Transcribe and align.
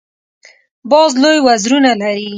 باز 0.91 1.11
لوی 1.21 1.37
وزرونه 1.47 1.91
لري 2.01 2.27